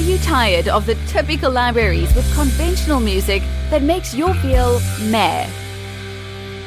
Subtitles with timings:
[0.00, 5.46] Are you tired of the typical libraries with conventional music that makes you feel meh?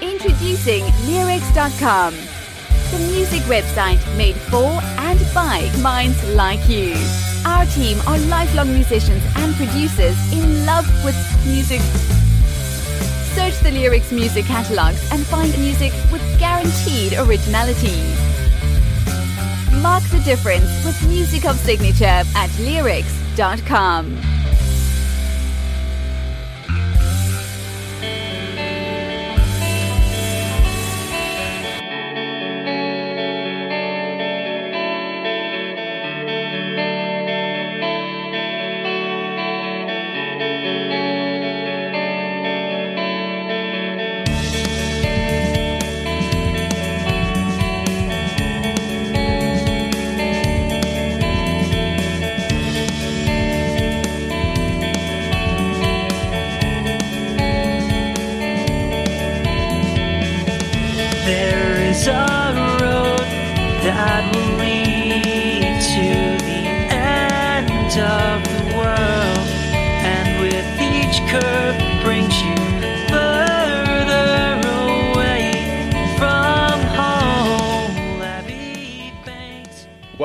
[0.03, 2.13] Introducing Lyrics.com,
[2.91, 6.95] the music website made for and by minds like you.
[7.43, 11.81] Our team are lifelong musicians and producers in love with music.
[13.33, 17.97] Search the Lyrics music catalogs and find music with guaranteed originality.
[19.81, 23.22] Mark the difference with music of signature at lyrics.com.
[23.35, 23.47] There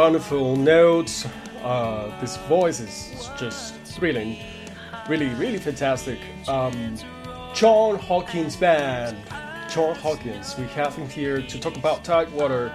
[0.08, 1.26] wonderful notes.
[1.62, 4.38] Uh, this voice is just thrilling,
[5.06, 6.18] really, really fantastic.
[6.48, 6.96] Um,
[7.52, 9.18] John Hawkins Band.
[9.68, 12.70] John Hawkins, we have him here to talk about Tidewater,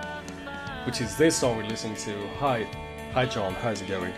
[0.86, 2.28] which is this song we're listening to.
[2.38, 2.68] Hi,
[3.14, 3.56] hi, John.
[3.56, 4.14] How's it going?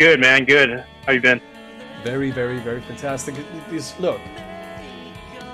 [0.00, 0.84] Good man, good.
[1.06, 1.40] How you been?
[2.02, 3.38] Very, very, very fantastic.
[3.38, 4.20] It- it is look.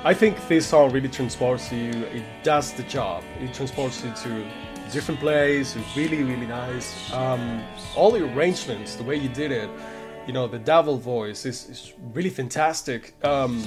[0.03, 1.91] I think this song really transports you.
[1.91, 3.23] It does the job.
[3.39, 4.51] It transports you to
[4.93, 5.77] different place.
[5.97, 7.13] Really, really nice.
[7.13, 7.63] Um,
[7.97, 9.71] all the arrangements, the way you did it,
[10.27, 13.15] you know, the devil voice is, is really fantastic.
[13.25, 13.67] Um,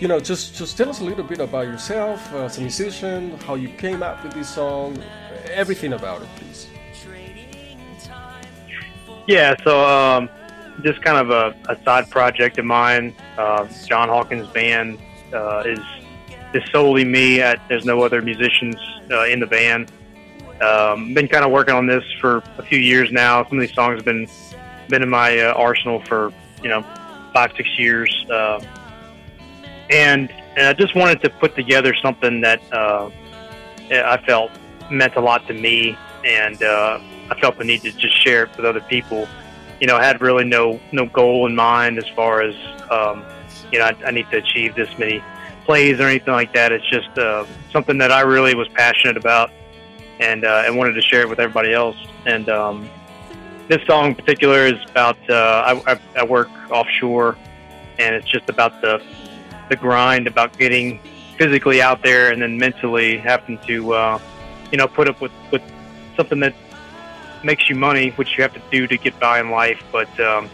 [0.00, 3.54] you know, just just tell us a little bit about yourself as a musician, how
[3.54, 4.98] you came up with this song,
[5.46, 6.68] everything about it, please.
[9.28, 10.28] Yeah, so um,
[10.82, 13.14] just kind of a, a side project of mine.
[13.38, 14.98] Uh, John Hawkins band
[15.32, 15.78] uh, is
[16.54, 17.38] is solely me.
[17.68, 18.76] There's no other musicians
[19.12, 19.92] uh, in the band.
[20.60, 23.44] Um, been kind of working on this for a few years now.
[23.48, 24.28] Some of these songs have been
[24.88, 26.82] been in my uh, arsenal for you know
[27.32, 28.60] five six years, uh,
[29.90, 33.10] and and I just wanted to put together something that uh,
[33.90, 34.52] I felt
[34.90, 38.56] meant a lot to me, and uh, I felt the need to just share it
[38.56, 39.26] with other people.
[39.80, 42.54] You know, I had really no no goal in mind as far as
[42.90, 43.24] um,
[43.72, 45.22] you know I, I need to achieve this many
[45.64, 46.72] plays or anything like that.
[46.72, 49.50] It's just uh, something that I really was passionate about,
[50.20, 51.96] and uh, and wanted to share it with everybody else.
[52.26, 52.88] And um,
[53.68, 57.36] this song in particular is about uh, I, I, work offshore,
[57.98, 59.02] and it's just about the
[59.68, 61.00] the grind about getting
[61.38, 64.18] physically out there and then mentally having to uh,
[64.70, 65.62] you know put up with with
[66.16, 66.54] something that
[67.42, 70.48] makes you money, which you have to do to get by in life, but um,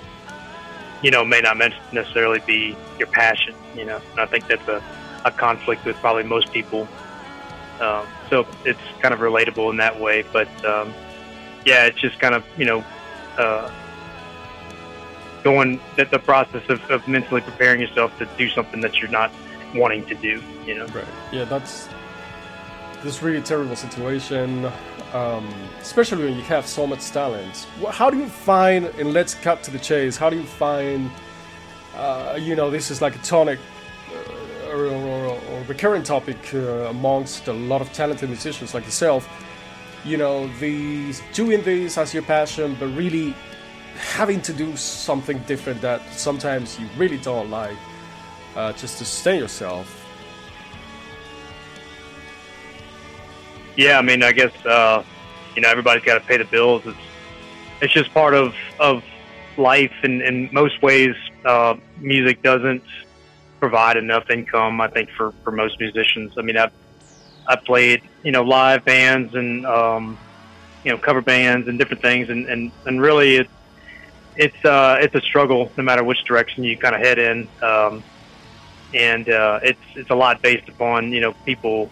[1.03, 1.56] you know may not
[1.93, 3.55] necessarily be your passion.
[3.75, 4.82] You know, and I think that's a,
[5.29, 6.89] a conflict with probably most people.
[7.81, 10.93] Um, so it's kind of relatable in that way, but um,
[11.65, 12.85] yeah, it's just kind of you know
[13.39, 13.71] uh,
[15.45, 19.31] going that the process of, of mentally preparing yourself to do something that you're not
[19.75, 20.43] wanting to do.
[20.67, 21.05] You know, Right.
[21.33, 21.89] Yeah, that's
[23.03, 24.65] this really terrible situation,
[25.13, 25.49] um,
[25.81, 27.67] especially when you have so much talent.
[27.91, 28.87] How do you find?
[28.87, 30.17] And let's cut to the chase.
[30.17, 31.11] How do you find?
[31.95, 33.59] Uh, you know, this is like a tonic
[34.13, 35.07] uh, or, or
[35.69, 39.29] recurrent topic uh, amongst a lot of talented musicians like yourself.
[40.05, 43.35] you know, the doing this as your passion, but really
[43.97, 47.76] having to do something different that sometimes you really don't like,
[48.56, 50.06] uh, just to sustain yourself.
[53.76, 55.03] Yeah, I mean, I guess uh,
[55.55, 56.82] you know everybody's got to pay the bills.
[56.87, 56.99] It's
[57.81, 59.05] it's just part of of
[59.56, 62.82] life, and in most ways, uh, music doesn't
[63.58, 64.81] provide enough income.
[64.81, 66.32] I think for for most musicians.
[66.37, 66.72] I mean, I've
[67.46, 70.19] I played you know live bands and um,
[70.84, 73.50] you know cover bands and different things, and and and really it
[74.37, 77.49] it's uh, it's a struggle no matter which direction you kind of head in.
[77.62, 78.02] Um,
[78.94, 81.90] and uh, it's it's a lot based upon you know people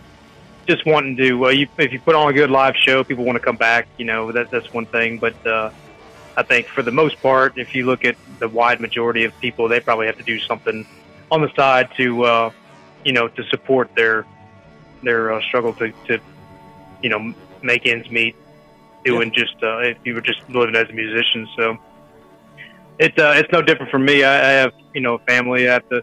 [0.67, 1.47] just wanting to.
[1.47, 3.89] Uh, you, if you put on a good live show, people want to come back.
[3.99, 5.19] You know that that's one thing.
[5.19, 5.71] But uh,
[6.37, 9.69] I think for the most part, if you look at the wide majority of people,
[9.69, 10.87] they probably have to do something
[11.31, 12.51] on the side to uh,
[13.05, 14.27] you know to support their
[15.03, 16.19] their uh, struggle to, to
[17.03, 18.37] you know make ends meet
[19.05, 19.45] doing yeah.
[19.45, 21.49] just uh, if you were just living as a musician.
[21.57, 21.79] So
[22.99, 24.25] it's uh, it's no different for me.
[24.25, 26.03] I, I have you know a family I have to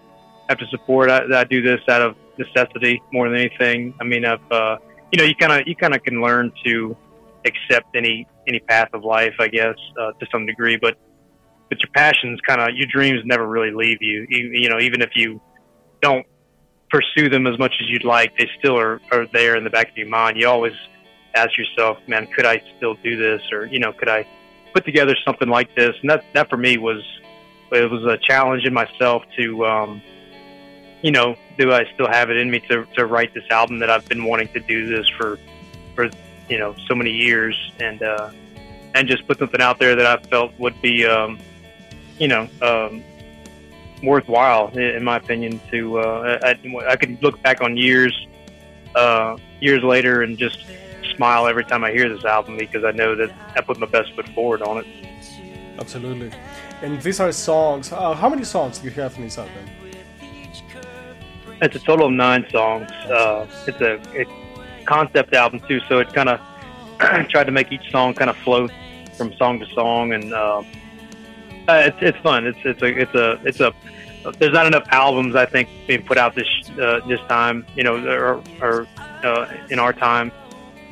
[0.49, 1.09] have to support.
[1.09, 3.93] I, I do this out of necessity more than anything.
[3.99, 4.77] I mean, I've uh,
[5.13, 6.97] you know, you kind of you kind of can learn to
[7.45, 10.75] accept any any path of life, I guess, uh, to some degree.
[10.75, 10.97] But
[11.73, 14.27] but your passions, kind of your dreams, never really leave you.
[14.29, 14.49] you.
[14.53, 15.41] You know, even if you
[16.01, 16.25] don't
[16.91, 19.89] pursue them as much as you'd like, they still are are there in the back
[19.89, 20.37] of your mind.
[20.39, 20.73] You always
[21.33, 24.27] ask yourself, man, could I still do this, or you know, could I
[24.73, 25.95] put together something like this?
[26.01, 27.01] And that that for me was
[27.71, 29.65] it was a challenge in myself to.
[29.65, 30.01] Um,
[31.01, 33.89] you know, do I still have it in me to, to write this album that
[33.89, 35.37] I've been wanting to do this for,
[35.95, 36.09] for,
[36.47, 38.31] you know, so many years and, uh,
[38.95, 41.39] and just put something out there that I felt would be, um,
[42.19, 43.03] you know, um,
[44.03, 46.57] worthwhile in my opinion to, uh, I,
[46.87, 48.27] I could look back on years,
[48.95, 50.65] uh, years later and just
[51.15, 54.13] smile every time I hear this album because I know that I put my best
[54.13, 54.87] foot forward on it.
[55.79, 56.31] Absolutely.
[56.81, 57.91] And these are songs.
[57.91, 59.65] Uh, how many songs do you have in this album?
[61.61, 62.89] It's a total of nine songs.
[62.91, 64.43] Uh, it's a, a,
[64.85, 66.41] concept album too, so it kind of
[67.29, 68.67] tried to make each song kind of flow
[69.15, 70.61] from song to song, and uh,
[71.67, 72.45] uh, it's it's fun.
[72.45, 73.73] It's it's a it's a it's a
[74.39, 76.47] there's not enough albums I think being put out this
[76.81, 78.87] uh, this time, you know, or, or
[79.23, 80.31] uh, in our time,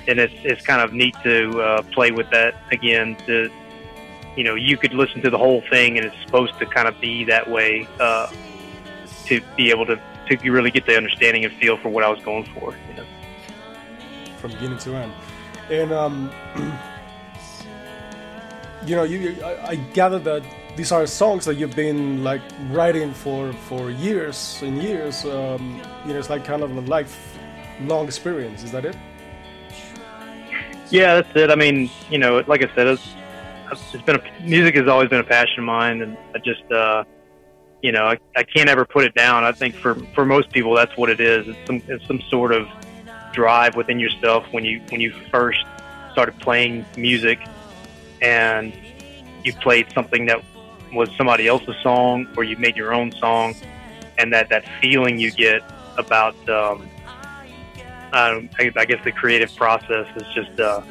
[0.08, 3.18] and it's it's kind of neat to uh, play with that again.
[3.26, 3.50] To
[4.36, 7.00] you know, you could listen to the whole thing, and it's supposed to kind of
[7.02, 8.32] be that way uh,
[9.26, 12.24] to be able to to really get the understanding and feel for what I was
[12.24, 12.76] going for.
[12.90, 13.06] You know?
[14.38, 15.14] From beginning to end,
[15.70, 16.32] and um,
[18.86, 20.44] you know, you I, I gather that
[20.76, 25.26] these are songs that you've been like writing for for years and years.
[25.26, 28.64] Um, you know, it's like kind of a lifelong experience.
[28.64, 28.96] Is that it?
[30.90, 31.50] Yeah, that's it.
[31.50, 33.16] I mean, you know, like I said, it's,
[33.94, 37.04] it's been a, music has always been a passion of mine, and I just uh,
[37.82, 39.44] you know, I, I can't ever put it down.
[39.44, 41.48] I think for for most people, that's what it is.
[41.48, 42.68] It's some it's some sort of
[43.34, 45.66] drive within yourself when you when you first
[46.12, 47.40] started playing music,
[48.22, 48.74] and
[49.44, 50.44] you played something that
[50.94, 53.56] was somebody else's song, or you made your own song,
[54.18, 55.62] and that that feeling you get
[55.98, 56.90] about um,
[58.14, 60.82] I, I guess the creative process is just uh,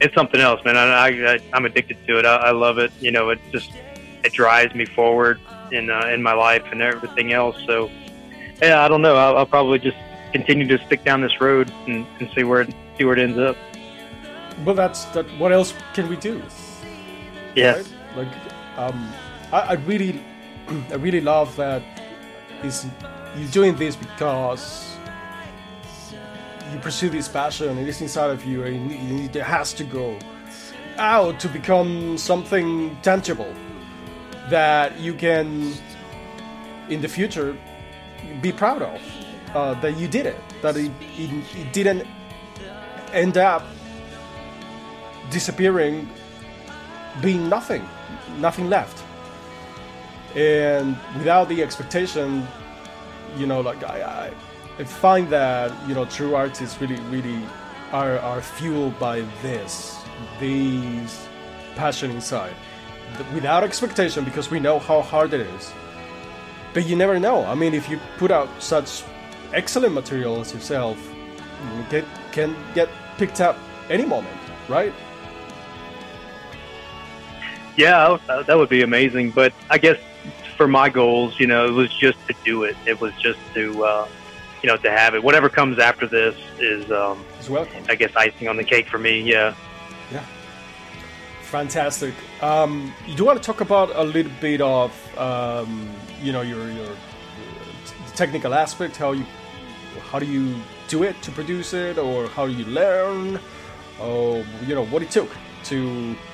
[0.00, 0.76] it's something else, man.
[0.76, 2.26] I, I I'm addicted to it.
[2.26, 2.92] I, I love it.
[3.00, 3.70] You know, it just
[4.24, 5.40] it drives me forward
[5.72, 7.56] in uh, in my life and everything else.
[7.66, 7.90] So,
[8.60, 9.16] yeah, I don't know.
[9.16, 9.96] I'll, I'll probably just
[10.32, 13.38] continue to stick down this road and, and see where it, see where it ends
[13.38, 13.56] up.
[14.64, 15.26] Well, that's that.
[15.38, 16.42] What else can we do?
[17.54, 17.88] Yeah, right?
[18.16, 18.28] like
[18.76, 19.12] um,
[19.52, 20.22] I, I really,
[20.90, 21.82] I really love that.
[22.62, 24.96] You're doing this because
[26.72, 27.78] you pursue this passion.
[27.78, 30.18] It is inside of you, and it has to go
[30.98, 33.52] out to become something tangible
[34.50, 35.72] that you can
[36.88, 37.56] in the future
[38.42, 39.00] be proud of
[39.54, 42.06] uh, that you did it that it, it, it didn't
[43.12, 43.64] end up
[45.30, 46.08] disappearing
[47.22, 47.88] being nothing
[48.38, 49.02] nothing left
[50.34, 52.46] and without the expectation
[53.36, 54.32] you know like I,
[54.78, 57.44] I, find that you know true artists really really
[57.92, 59.96] are, are fueled by this
[60.38, 61.26] these
[61.76, 62.54] passion inside
[63.34, 65.72] without expectation because we know how hard it is.
[66.72, 67.44] But you never know.
[67.44, 69.02] I mean, if you put out such
[69.52, 70.98] excellent material as yourself,
[71.76, 73.58] you get, can get picked up
[73.88, 74.36] any moment,
[74.68, 74.92] right?
[77.76, 79.30] Yeah, that would be amazing.
[79.30, 79.98] But I guess
[80.56, 82.76] for my goals, you know, it was just to do it.
[82.86, 84.08] It was just to, uh,
[84.62, 85.22] you know, to have it.
[85.22, 87.24] Whatever comes after this is, um.
[87.88, 89.22] I guess, icing on the cake for me.
[89.22, 89.54] Yeah.
[90.12, 90.24] Yeah.
[91.42, 92.14] Fantastic.
[92.42, 95.90] Um, you do want to talk about a little bit of um,
[96.22, 98.96] you know your your uh, technical aspect.
[98.96, 99.24] How you
[100.12, 100.54] how do you
[100.86, 103.40] do it to produce it, or how do you learn?
[104.00, 105.28] Oh, you know what it took
[105.64, 106.29] to uh,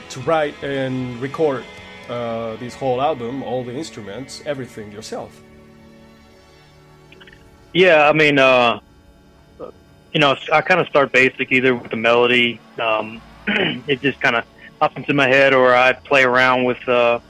[0.00, 1.64] to write and record
[2.08, 5.40] uh, this whole album, all the instruments, everything yourself.
[7.72, 8.80] Yeah, I mean, uh,
[10.12, 12.60] you know, I kind of start basic either with the melody.
[12.78, 14.44] Um, it just kind of
[14.78, 17.20] pops into my head, or I play around with, uh,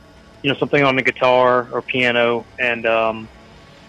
[0.42, 3.28] you know, something on the guitar or piano, and um,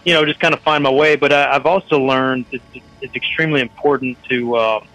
[0.06, 1.16] you know, just kind of find my way.
[1.16, 4.86] But I, I've also learned it's extremely important to uh,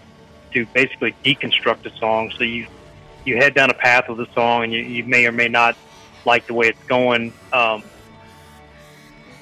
[0.53, 2.31] to basically deconstruct a song.
[2.37, 2.67] So you
[3.29, 5.77] you head down a path of the song, and you, you may or may not
[6.25, 7.31] like the way it's going.
[7.53, 7.83] Um,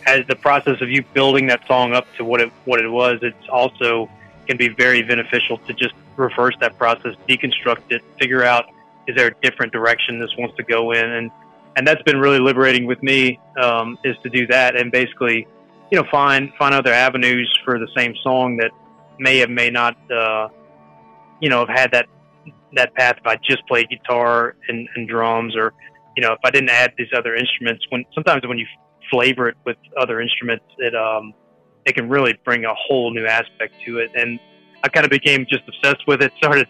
[0.06, 3.20] as the process of you building that song up to what it what it was,
[3.22, 4.10] it's also
[4.48, 8.66] can be very beneficial to just reverse that process, deconstruct it, figure out
[9.08, 11.32] is there a different direction this wants to go in, and
[11.76, 15.48] and that's been really liberating with me um, is to do that and basically,
[15.92, 18.72] you know, find find other avenues for the same song that
[19.20, 20.48] may have may not, uh,
[21.40, 22.08] you know, have had that
[22.78, 25.74] that path if I just played guitar and, and drums or
[26.16, 27.86] you know if I didn't add these other instruments.
[27.90, 28.66] When sometimes when you
[29.12, 31.34] flavor it with other instruments, it um,
[31.86, 34.12] it can really bring a whole new aspect to it.
[34.16, 34.40] And
[34.84, 36.32] I kind of became just obsessed with it.
[36.38, 36.68] started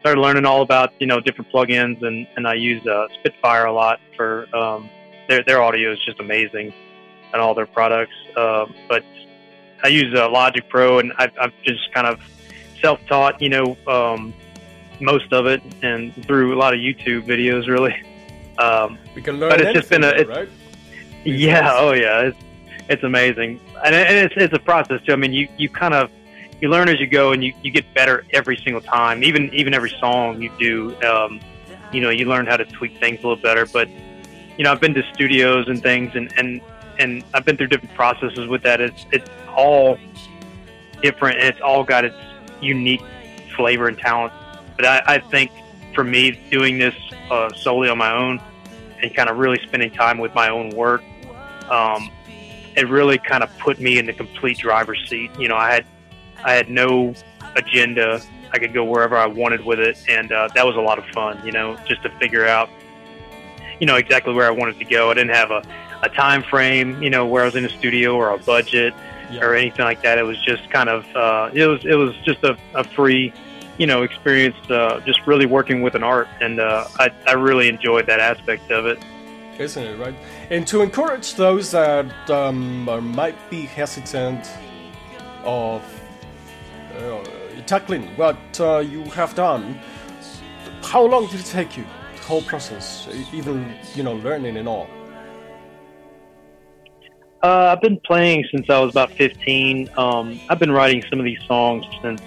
[0.00, 3.72] started learning all about you know different plugins, and and I use uh, Spitfire a
[3.72, 4.88] lot for um,
[5.28, 6.72] their their audio is just amazing,
[7.32, 8.14] and all their products.
[8.36, 9.04] Uh, but
[9.82, 12.20] I use uh, Logic Pro, and I've, I've just kind of
[12.80, 14.34] self taught, you know, um,
[15.00, 17.94] most of it, and through a lot of YouTube videos, really.
[18.58, 19.50] Um, We can learn.
[19.50, 20.48] But it's just been a- it's- right?
[21.24, 22.38] yeah, oh yeah, it's
[22.88, 25.12] it's amazing, and, it, and it's it's a process too.
[25.12, 26.10] I mean, you you kind of
[26.60, 29.22] you learn as you go, and you, you get better every single time.
[29.22, 31.40] Even even every song you do, um,
[31.92, 33.64] you know, you learn how to tweak things a little better.
[33.66, 33.88] But
[34.56, 36.60] you know, I've been to studios and things, and and
[36.98, 38.80] and I've been through different processes with that.
[38.80, 39.98] It's it's all
[41.02, 42.16] different, and it's all got its
[42.60, 43.02] unique
[43.54, 44.32] flavor and talent.
[44.78, 45.50] But I, I think
[45.94, 46.94] for me, doing this
[47.30, 48.40] uh, solely on my own
[49.02, 51.02] and kind of really spending time with my own work,
[51.68, 52.08] um,
[52.76, 55.30] it really kind of put me in the complete driver's seat.
[55.38, 55.84] You know, I had
[56.44, 57.12] I had no
[57.56, 58.20] agenda.
[58.52, 61.04] I could go wherever I wanted with it, and uh, that was a lot of
[61.06, 61.44] fun.
[61.44, 62.70] You know, just to figure out,
[63.80, 65.10] you know, exactly where I wanted to go.
[65.10, 65.62] I didn't have a,
[66.02, 68.94] a time frame, you know, where I was in a studio or a budget
[69.32, 69.44] Yeah.
[69.44, 70.16] or anything like that.
[70.18, 73.32] It was just kind of uh, it was it was just a, a free,
[73.78, 74.56] you know, experience.
[74.70, 78.70] Uh, just really working with an art, and uh, I I really enjoyed that aspect
[78.70, 78.98] of it.
[79.58, 80.14] isn't it right?
[80.50, 84.46] And to encourage those that um, might be hesitant
[85.44, 85.82] of
[86.96, 87.24] uh,
[87.66, 89.78] tackling what uh, you have done,
[90.82, 91.84] how long did it take you?
[92.16, 94.88] The whole process, even you know, learning and all.
[97.42, 99.90] Uh, I've been playing since I was about 15.
[99.96, 102.20] Um, I've been writing some of these songs since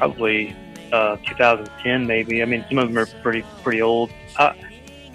[0.00, 0.56] probably
[0.92, 2.42] uh, 2010, maybe.
[2.42, 4.10] I mean, some of them are pretty pretty old.
[4.36, 4.54] Uh,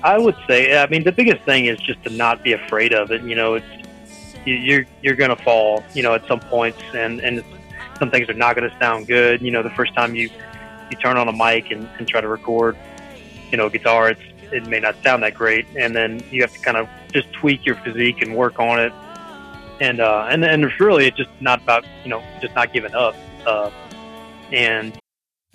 [0.04, 3.12] I would say, I mean, the biggest thing is just to not be afraid of
[3.12, 3.24] it.
[3.24, 3.65] You know, it's
[4.46, 5.84] you- you're you're gonna fall.
[5.94, 7.44] You know, at some points, and and
[8.00, 9.42] some things are not gonna sound good.
[9.42, 10.30] You know, the first time you
[10.92, 12.77] you turn on a mic and, and try to record,
[13.51, 16.60] you know, guitar, it's it may not sound that great, and then you have to
[16.60, 18.94] kind of just tweak your physique and work on it.
[19.82, 22.94] And uh, and and it's really it's just not about you know just not giving
[22.94, 23.15] up.
[23.48, 23.72] Uh,
[24.51, 24.97] and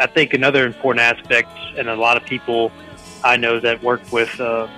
[0.00, 2.72] I think another important aspect, and a lot of people
[3.22, 4.68] I know that work with uh,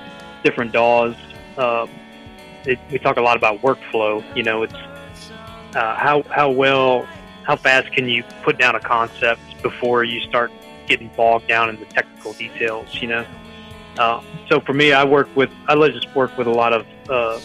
[0.45, 1.17] different DAWs,
[1.57, 1.87] uh,
[2.65, 4.25] it, we talk a lot about workflow.
[4.37, 4.75] You know, it's
[5.75, 7.07] uh, how how well
[7.45, 10.51] how fast can you put down a concept before you start
[10.87, 13.27] getting bogged down in the technical details, you know.
[13.99, 17.41] Uh, so for me, I work with I just work with a lot of uh,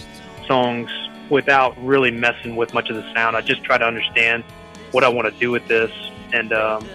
[0.48, 0.92] songs
[1.30, 3.38] without really messing with much of the sound.
[3.38, 4.44] I just try to understand
[4.92, 5.92] what I want to do with this,
[6.34, 6.86] and um,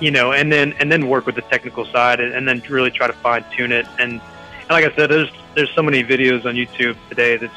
[0.00, 2.90] you know, and then and then work with the technical side, and, and then really
[2.90, 3.86] try to fine tune it.
[3.98, 7.52] And, and like I said, there's there's so many videos on YouTube today that's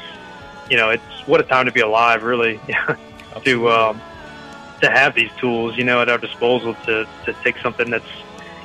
[0.70, 2.60] you know, it's what a time to be alive, really,
[3.44, 4.00] to um,
[4.80, 8.06] to have these tools, you know, at our disposal to to take something that's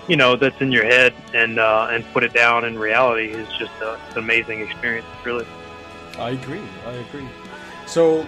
[0.07, 3.47] you know that's in your head and uh, and put it down in reality is
[3.57, 5.45] just a, an amazing experience, really.
[6.19, 6.61] I agree.
[6.85, 7.27] I agree.
[7.87, 8.25] So,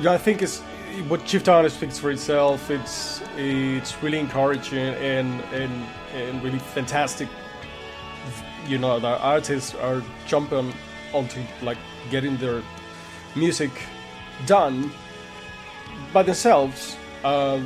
[0.00, 0.62] yeah, I think it's
[1.08, 2.70] what Chief Down speaks for itself.
[2.70, 7.28] It's it's really encouraging and and and really fantastic.
[8.66, 10.72] You know, the artists are jumping
[11.12, 11.78] onto like
[12.10, 12.62] getting their
[13.34, 13.70] music
[14.46, 14.90] done
[16.12, 17.60] by themselves, uh,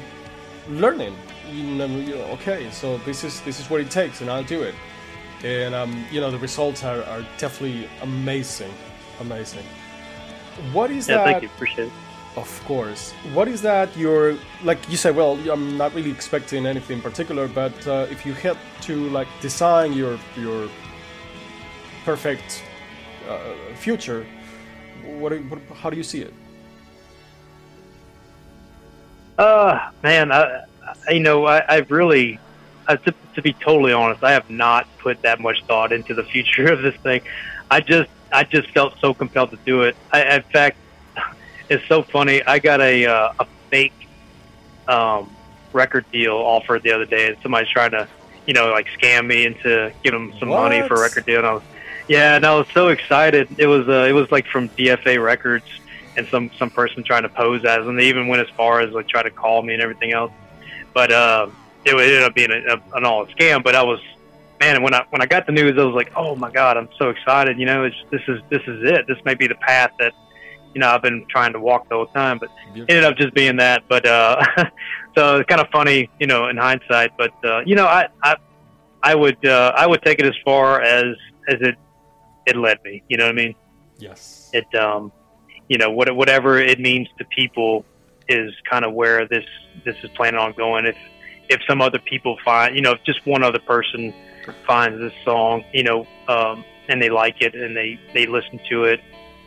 [0.68, 1.16] learning.
[1.50, 4.44] You know, you know, okay, so this is this is what it takes, and I'll
[4.44, 4.74] do it.
[5.42, 8.72] And um, you know, the results are, are definitely amazing
[9.20, 9.64] amazing.
[10.72, 11.24] What is yeah, that?
[11.24, 11.48] Thank you.
[11.48, 11.92] Appreciate it.
[12.36, 13.12] Of course.
[13.34, 13.96] What is that?
[13.96, 18.24] You're like you say, Well, I'm not really expecting anything in particular, but uh, if
[18.24, 20.68] you had to like design your your
[22.04, 22.62] perfect
[23.28, 24.24] uh, future,
[25.04, 26.32] what, what, How do you see it?
[29.36, 30.64] Uh, man, I,
[31.08, 32.38] I you know, I, I've really,
[32.86, 36.24] uh, to, to be totally honest, I have not put that much thought into the
[36.32, 37.22] future of this thing.
[37.72, 39.96] I just I just felt so compelled to do it.
[40.12, 40.76] I, in fact,
[41.70, 42.42] it's so funny.
[42.42, 43.94] I got a uh, a fake
[44.88, 45.34] um,
[45.72, 48.08] record deal offered the other day, and somebody's trying to,
[48.46, 50.62] you know, like scam me into giving them some what?
[50.62, 51.38] money for a record deal.
[51.38, 51.62] And I was,
[52.08, 53.48] yeah, and I was so excited.
[53.56, 55.66] It was uh, it was like from DFA Records,
[56.16, 58.92] and some some person trying to pose as, and they even went as far as
[58.92, 60.32] like try to call me and everything else.
[60.92, 61.48] But uh,
[61.84, 63.62] it ended up being a, a, an all scam.
[63.62, 64.00] But I was
[64.60, 66.88] man, when I when I got the news, I was like, oh my god, I'm
[66.98, 67.58] so excited.
[67.58, 69.06] You know, it's, this is this is it.
[69.06, 70.14] This may be the path that
[70.74, 72.94] you know I've been trying to walk the whole time, but Beautiful.
[72.94, 73.84] ended up just being that.
[73.88, 74.42] But uh,
[75.16, 77.16] so it's kind of funny, you know, in hindsight.
[77.16, 78.36] But uh, you know, I I
[79.02, 81.16] I would uh, I would take it as far as
[81.48, 81.76] as it
[82.46, 83.02] it led me.
[83.08, 83.54] You know what I mean?
[83.98, 84.50] Yes.
[84.52, 85.12] It um,
[85.68, 87.84] you know, what whatever it means to people
[88.28, 89.44] is kind of where this
[89.84, 90.86] this is planning on going.
[90.86, 90.96] If
[91.48, 94.14] if some other people find, you know, if just one other person
[94.66, 98.84] finds this song, you know, um, and they like it and they they listen to
[98.84, 99.00] it.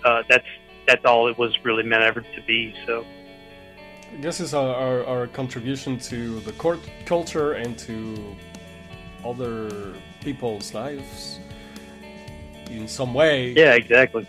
[0.05, 0.45] Uh, that's
[0.87, 2.75] that's all it was really meant ever to be.
[2.85, 3.05] So.
[4.11, 8.35] I guess it's our, our, our contribution to the court culture and to
[9.25, 11.39] other people's lives
[12.67, 13.53] in some way.
[13.53, 14.27] Yeah, exactly.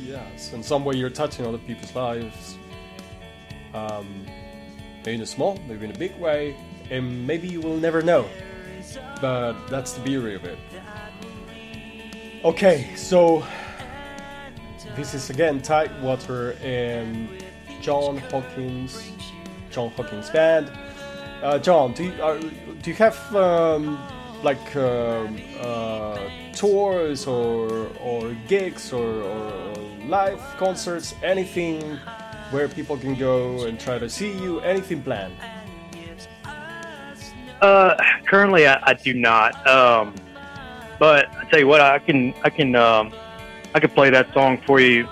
[0.00, 2.56] Yes, in some way you're touching other people's lives.
[3.74, 4.24] Um,
[5.04, 6.56] maybe in a small, maybe in a big way,
[6.90, 8.28] and maybe you will never know
[9.20, 10.58] but that's the beauty of it.
[12.44, 13.44] Okay, so
[14.96, 17.28] this is again Tidewater and
[17.80, 19.12] John Hawkins,
[19.70, 20.70] John Hawkins band.
[21.42, 22.40] Uh, John, do you, uh,
[22.82, 23.98] do you have um,
[24.42, 26.18] like um, uh,
[26.52, 29.74] tours or or gigs or, or, or
[30.06, 31.80] live concerts, anything
[32.50, 34.60] where people can go and try to see you?
[34.60, 35.34] Anything planned?
[37.60, 37.96] Uh,
[38.26, 39.66] currently, I, I do not.
[39.66, 40.14] Um,
[40.98, 43.12] but I tell you what, I can I can um,
[43.74, 45.06] I can play that song for you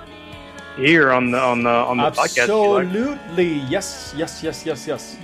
[0.77, 2.87] here on the on the on the Absolutely.
[2.87, 2.87] podcast.
[2.87, 5.17] Absolutely, yes, yes, yes, yes, yes.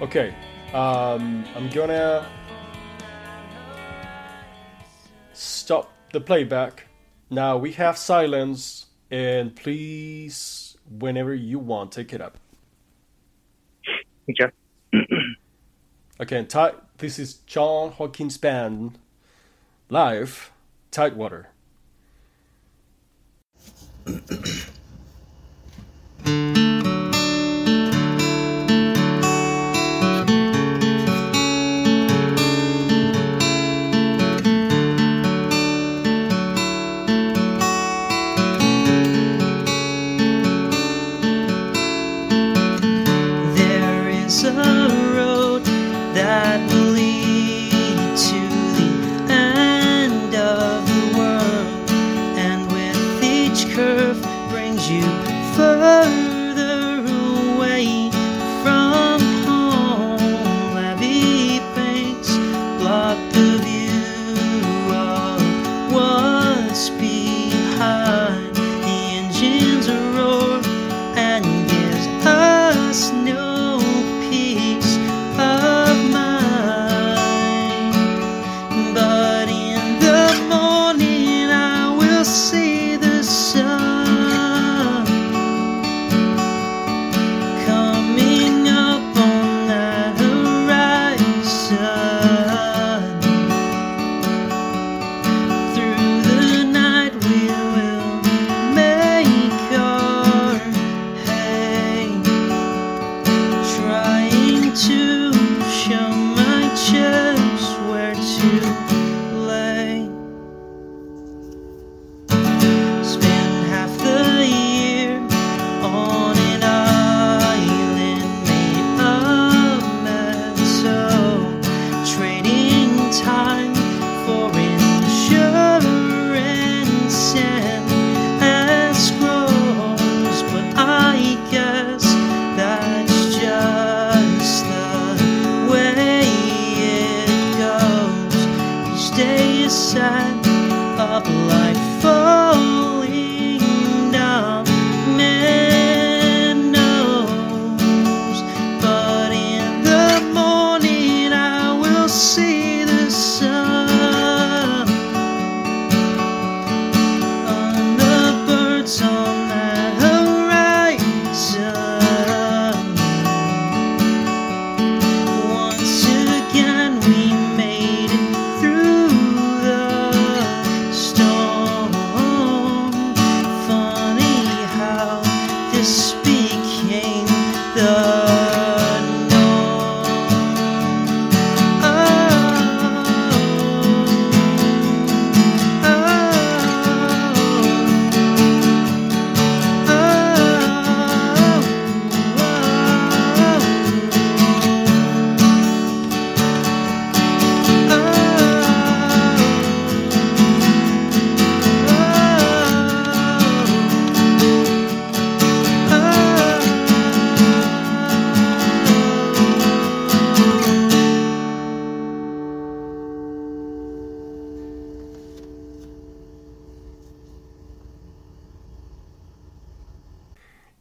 [0.00, 0.34] Okay,
[0.72, 2.26] um, I'm gonna
[5.32, 6.86] stop the playback.
[7.30, 12.38] Now we have silence, and please, whenever you want, take it up.
[14.30, 14.50] Okay.
[16.18, 16.48] Again,
[16.98, 18.98] this is John Hawkins Band
[19.90, 20.52] live,
[20.90, 21.48] Tidewater.
[24.06, 24.63] え?
[54.86, 55.00] 你
[55.56, 56.23] 分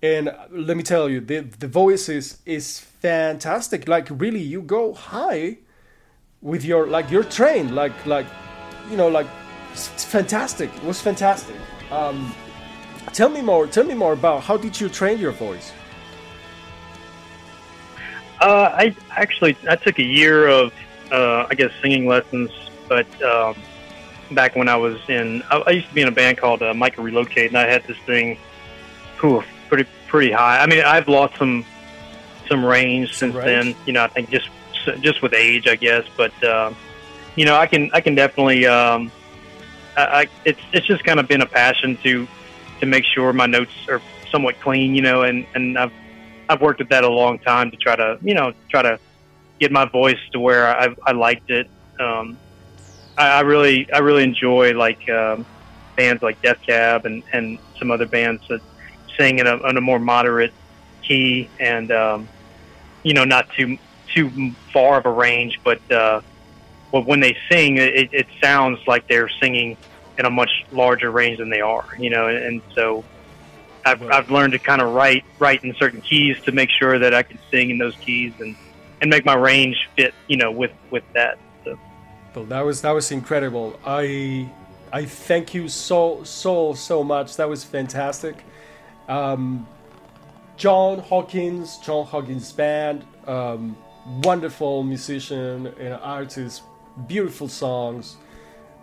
[0.04, 3.88] And let me tell you, the the voice is fantastic.
[3.88, 5.60] Like really, you go high
[6.42, 7.74] with your like you're trained.
[7.74, 8.28] Like like
[8.92, 9.28] you know like
[9.72, 10.70] it's fantastic.
[10.76, 11.56] It was fantastic.
[11.90, 12.36] Um,
[13.14, 13.66] tell me more.
[13.66, 15.72] Tell me more about how did you train your voice?
[18.42, 20.74] Uh, I actually I took a year of
[21.14, 22.52] uh, I guess singing lessons,
[22.90, 23.56] but um,
[24.32, 26.74] back when I was in I, I used to be in a band called uh,
[26.74, 28.38] Micah Relocate, and I had this thing,
[29.22, 30.60] whew, pretty pretty high.
[30.60, 31.66] I mean, I've lost some
[32.48, 33.46] some range since range?
[33.46, 33.76] then.
[33.86, 34.50] You know, I think just
[35.02, 36.06] just with age, I guess.
[36.16, 36.76] But um,
[37.36, 38.66] you know, I can I can definitely.
[38.68, 39.12] Um,
[39.98, 42.28] I, I it's it's just kind of been a passion to
[42.82, 44.94] to make sure my notes are somewhat clean.
[44.94, 45.94] You know, and and I've
[46.50, 49.00] I've worked at that a long time to try to you know try to
[49.60, 51.68] get my voice to where I I liked it.
[52.00, 52.38] Um,
[53.18, 55.48] I, I really I really enjoy like um,
[55.96, 58.62] bands like Death Cab and and some other bands that
[59.18, 60.54] sing in a, in a more moderate
[61.02, 62.28] key and um,
[63.04, 63.78] you know not too
[64.14, 66.22] too far of a range, but uh,
[66.92, 69.78] but when they sing, it, it sounds like they're singing
[70.18, 71.86] in a much larger range than they are.
[71.98, 73.04] You know, and, and so.
[73.86, 77.14] I've, I've learned to kind of write write in certain keys to make sure that
[77.14, 78.56] I can sing in those keys and,
[79.02, 81.38] and make my range fit, you know, with, with that.
[81.66, 81.78] So.
[82.34, 83.78] Well, that was that was incredible.
[83.86, 84.50] I
[84.94, 87.36] I thank you so so so much.
[87.36, 88.38] That was fantastic.
[89.08, 89.68] Um,
[90.58, 93.76] John Hawkins, John Hawkins Band, um,
[94.24, 96.64] wonderful musician and artist,
[97.08, 98.18] beautiful songs,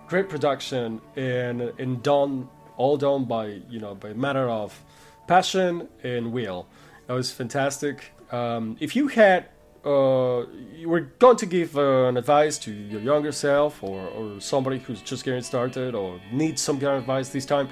[0.09, 4.79] great production, and and done all done by you know by matter of
[5.27, 6.67] passion and will.
[7.07, 8.13] That was fantastic.
[8.33, 9.47] Um, if you had
[9.85, 14.41] uh, you were going to give uh, an advice to your younger self or, or
[14.41, 17.69] somebody who's just getting started or needs some kind of advice this time,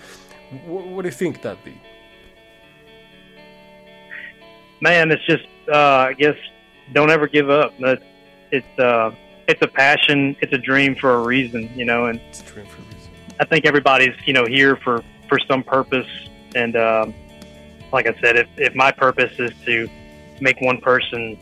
[0.67, 1.79] wh- what do you think that'd be?
[4.81, 6.37] Man, it's just uh, I guess
[6.93, 7.75] don't ever give up.
[7.81, 8.03] That's
[8.51, 9.11] it's uh,
[9.49, 12.67] it's a passion, it's a dream for a reason, you know, and It's a dream
[12.67, 13.11] for a reason.
[13.41, 16.07] I think everybody's you know here for for some purpose,
[16.55, 17.15] and um,
[17.93, 19.89] like I said, if if my purpose is to
[20.41, 21.39] make one person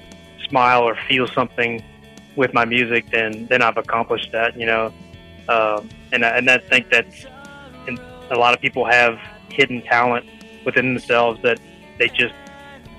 [0.48, 1.82] smile or feel something
[2.36, 4.92] with my music, then then I've accomplished that, you know,
[5.48, 7.06] um, and I- and I think that
[8.30, 9.18] a lot of people have
[9.50, 10.26] hidden talent
[10.64, 11.58] within themselves that
[11.98, 12.34] they just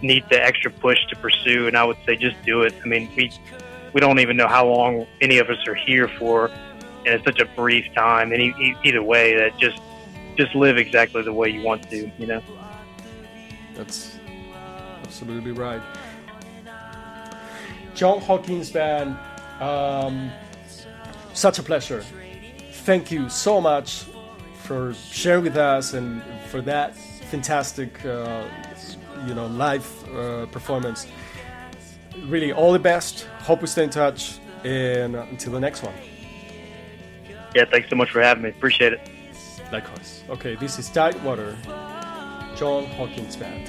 [0.02, 2.74] need the extra push to pursue, and I would say just do it.
[2.84, 3.32] I mean, we
[3.94, 6.48] we don't even know how long any of us are here for,
[7.06, 8.32] and it's such a brief time.
[8.34, 9.82] Any e- either way, that just
[10.38, 12.12] just live exactly the way you want to.
[12.18, 12.42] You know.
[13.76, 14.18] That's
[15.04, 15.82] absolutely right.
[17.94, 19.18] John Hawkins Band,
[19.60, 20.30] um,
[21.34, 22.04] such a pleasure.
[22.72, 24.06] Thank you so much
[24.64, 28.48] for sharing with us and for that fantastic, uh,
[29.28, 31.08] you know, live uh, performance.
[32.26, 33.28] Really, all the best.
[33.40, 35.94] Hope we stay in touch, and until the next one.
[37.56, 37.66] Yeah.
[37.66, 38.50] Thanks so much for having me.
[38.50, 39.02] Appreciate it.
[39.72, 40.24] Likewise.
[40.30, 41.58] Okay, this is Tidewater,
[42.56, 43.68] John Hawkins Band.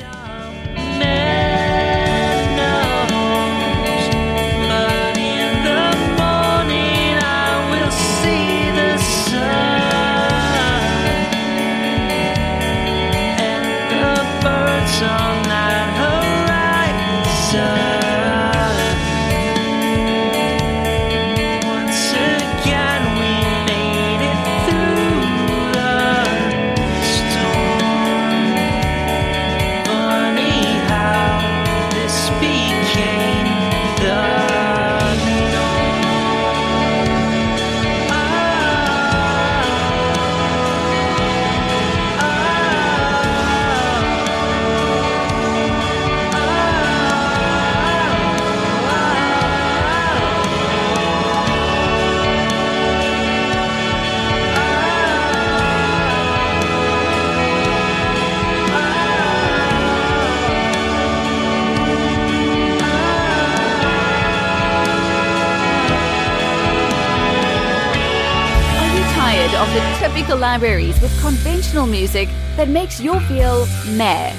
[69.59, 73.67] Of the typical libraries with conventional music that makes you feel
[73.97, 74.33] meh.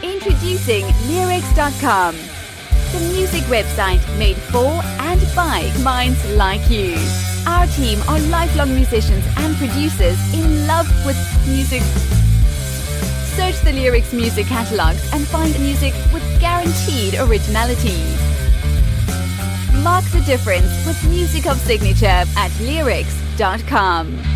[0.00, 2.14] Introducing Lyrics.com,
[2.92, 6.94] the music website made for and by minds like you.
[7.48, 11.82] Our team are lifelong musicians and producers in love with music.
[13.34, 17.98] Search the Lyrics music catalogs and find music with guaranteed originality.
[19.82, 22.52] Mark the difference with music of signature at
[23.38, 24.35] lyrics.com.